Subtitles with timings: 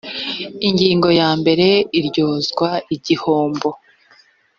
[0.67, 1.67] ingingo yambere
[1.97, 3.69] uryozwa igihombo